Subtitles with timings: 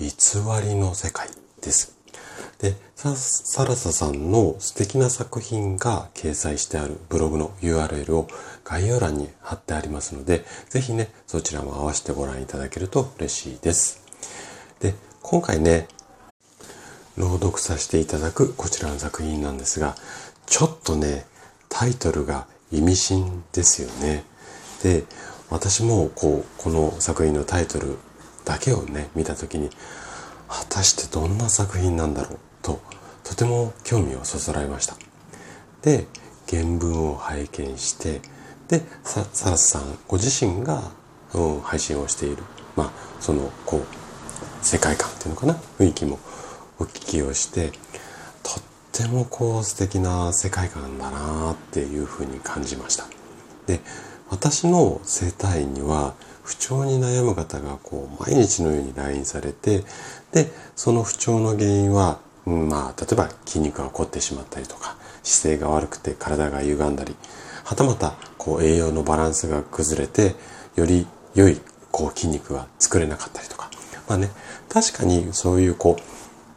[0.00, 0.08] 偽
[0.66, 1.28] りの世界
[1.60, 1.94] です。
[2.58, 3.10] で、サ
[3.66, 8.26] ラサさんの素敵な作品が掲載してあるブログの URL を
[8.64, 14.02] 概要欄に貼ってありますので、ぜひね、そちらも合わせてご覧いただけると嬉しいです。
[14.80, 15.86] で、今回ね、
[17.18, 19.96] 朗読させていただくこちらの作品なんですが、
[20.46, 21.26] ちょっとね、
[21.68, 24.24] タイトルが意味深ですよね。
[24.82, 25.04] で、
[25.50, 27.98] 私もこう、この作品のタイトル
[28.44, 29.70] だけをね見た時に
[30.48, 32.80] 果たしてどんな作品なんだろうと
[33.24, 34.96] とても興味をそそられました。
[35.82, 36.06] で
[36.48, 38.20] 原文を拝見して
[38.68, 39.20] でサ
[39.50, 40.90] ラスさんご自身が、
[41.34, 42.42] うん、配信をしている
[42.76, 43.84] まあそのこう
[44.62, 46.18] 世界観っていうのかな雰囲気も
[46.78, 47.70] お聞きをして
[48.42, 53.04] とってもこう素敵な世界観だなっていうふうに感じました。
[53.66, 53.80] で
[54.30, 59.84] 私の生体院には不調に悩む方がこう毎日のように来院されて
[60.32, 67.14] でその不調の原因は、うん、まあ例えば筋肉が凝ってしまったりとか姿勢が悪くて体が歪んだり
[67.64, 70.34] はたまたこう栄養のバランスが崩れて
[70.76, 71.60] より良い
[71.92, 73.70] こう筋肉が作れなかったりとか。
[74.08, 74.30] まあね
[74.68, 76.02] 確かにそういうこう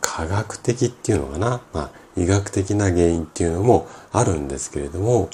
[0.00, 5.30] 科学的っていうのかな、まあ、医学的な原因っていうのもあるんですけれども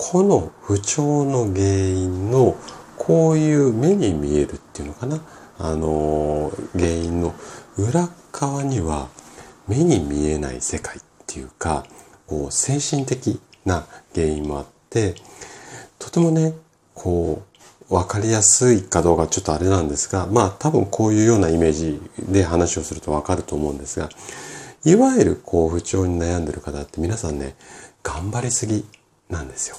[0.00, 2.56] この不調の原因の
[2.96, 5.20] こういう目に見えるっていうのかな？
[5.58, 7.34] あの原因の
[7.76, 9.08] 裏側には
[9.66, 11.84] 目に見えない世界っていうか
[12.28, 15.16] こう精神的な原因もあって
[15.98, 16.54] とてもね
[16.94, 17.42] こ
[17.90, 24.08] う分かりやすいかどうかちょっとあれなんですがまあ多分こういうようなイメージで話をすると分かると思うんですが
[24.84, 27.56] いわゆるこう不調に悩んでる方って皆さんね
[28.04, 28.84] 頑張りすぎ
[29.28, 29.76] なんですよ。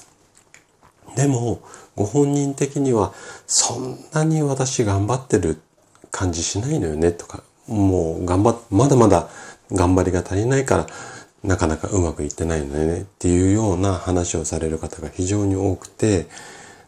[1.16, 1.60] でも
[1.96, 3.12] ご本人的には
[3.46, 5.60] そんなに私頑張ってる
[6.10, 9.28] 感じしないのよねとか、もう頑張、まだまだ
[9.72, 10.86] 頑張りが足りないから
[11.44, 16.26] なかなかうまくいってないのよねっていうような話をされる方が非常に多くて、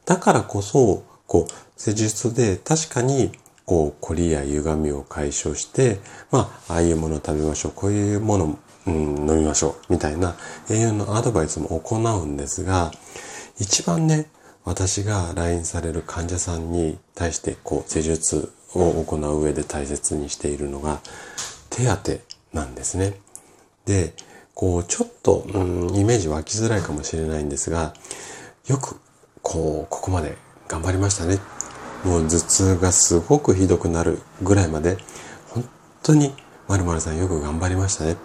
[0.04, 3.32] だからこそ、こう、施術で確かに
[3.64, 6.00] こう、凝りや歪みを解消して、
[6.30, 8.94] まあ、ああいうものを食べましょう、こういうもの、うん、
[9.28, 10.34] 飲みましょう、みたいな
[10.68, 12.90] 栄養のアドバイスも行うんですが、
[13.58, 14.26] 一番ね、
[14.64, 21.00] 私が来院される患者さんに対してこう施術を行う上で大切にしているのが
[21.70, 23.14] 手当なんですね。
[23.86, 24.14] で、
[24.54, 25.58] こうちょっと、う
[25.92, 27.94] ん、イメージ湧きづらいかもしれないんですが、
[28.66, 29.00] よく
[29.42, 30.36] こう、ここまで
[30.68, 31.38] 頑張りましたね。
[32.04, 34.96] もう頭痛がすごくひどくなるぐらいまで、
[35.50, 35.68] 本
[36.02, 36.34] 当に
[36.68, 38.16] 〇〇さんよく頑張りましたね。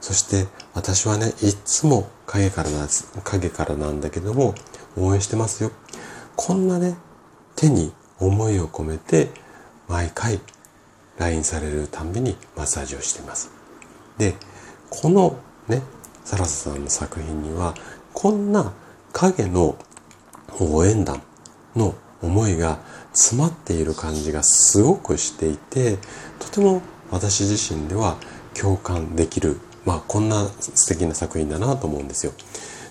[0.00, 2.86] そして私はね、いつも影からな
[3.24, 4.54] 影からなんだけども、
[4.96, 5.70] 応援してますよ。
[6.36, 6.96] こんなね、
[7.56, 9.30] 手に思いを込めて、
[9.88, 10.40] 毎回
[11.18, 13.50] LINE されるたんびにマッサージをしています。
[14.18, 14.34] で、
[14.90, 15.36] この
[15.68, 15.82] ね、
[16.24, 17.74] サラサさんの作品には、
[18.12, 18.72] こんな
[19.12, 19.76] 影の
[20.60, 21.22] 応援団
[21.74, 22.78] の思いが
[23.12, 25.98] 詰まっている感じがすごくしていて、
[26.38, 28.16] とても私自身では
[28.54, 32.34] 共感できる、まあこんな素敵な作品だなと思うんですよ。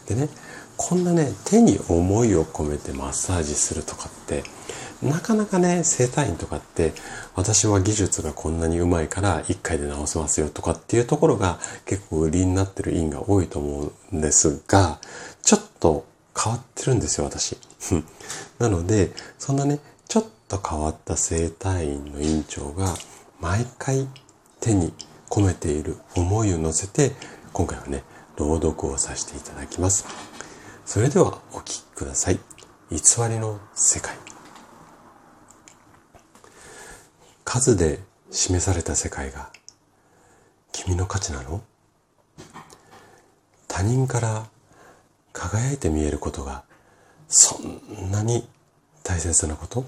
[0.08, 0.30] でね、
[0.78, 4.44] こんなね、手に思いを込めてマッサージするとかって、
[5.04, 6.94] なかなかね、整体院とかって、
[7.36, 15.00] 私は技術がこんなにうまいから1回で治せますよとかっていうところが結構売りになってる院が多いと思うんですが、
[15.44, 16.04] ちょっと
[16.36, 17.58] 変わってるんですよ、私。
[18.58, 19.78] なので、そんなね、
[20.08, 22.96] ちょっと変わった整体院の院長が
[23.40, 24.08] 毎回
[24.62, 24.94] 手に
[25.30, 27.12] 込めている思いを乗せて、
[27.54, 28.04] 今回はね、
[28.38, 30.06] 朗読をさせていただきます。
[30.86, 32.40] それではお聴きください。
[32.90, 32.98] 偽
[33.30, 34.16] りの世界。
[37.44, 39.50] 数で示された世界が
[40.72, 41.62] 君の価値なの？
[43.68, 44.48] 他人から
[45.34, 46.64] 輝いて見えることが
[47.28, 48.48] そんなに
[49.04, 49.86] 大切なこと？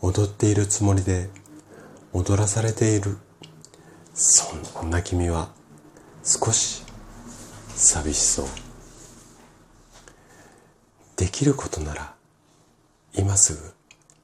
[0.00, 1.30] 踊っているつもりで
[2.12, 3.16] 踊らされている。
[4.14, 5.50] そんな君は
[6.24, 6.82] 少し
[7.68, 8.46] 寂しそう。
[11.16, 12.14] できることなら
[13.14, 13.60] 今すぐ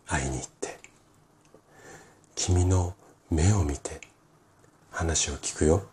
[0.06, 0.78] 会いに行って。
[2.34, 2.94] 君の
[3.30, 4.00] 目を見て
[4.90, 5.84] 話を聞くよ。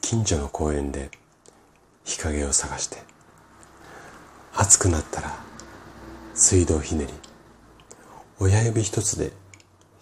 [0.00, 1.10] 近所の公園で
[2.04, 3.02] 日陰を探して。
[4.54, 5.36] 暑くなったら
[6.34, 7.12] 水道ひねり。
[8.40, 9.32] 親指一つで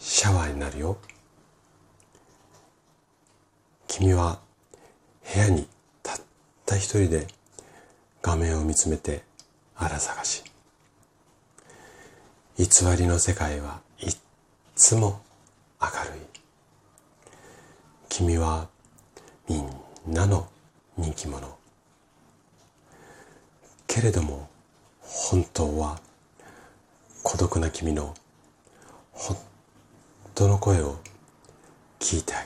[0.08, 0.98] シャワーになるよ。
[3.88, 4.38] 君は
[5.34, 5.66] 部屋に
[6.04, 6.16] たっ
[6.64, 7.26] た一人で
[8.22, 9.24] 画面を見つめて
[9.74, 10.44] あら探し。
[12.56, 12.66] 偽
[12.96, 14.16] りの世界はいっ
[14.76, 15.20] つも
[15.82, 16.22] 明るい。
[18.08, 18.68] 君は
[19.48, 19.68] みん
[20.06, 20.48] なの
[20.96, 21.58] 人気者。
[23.88, 24.48] けれども
[25.00, 25.98] 本当は
[27.24, 28.14] 孤独な君の
[29.12, 29.55] 本当
[30.36, 30.96] 夫の声を
[31.98, 32.45] 聞いてあげ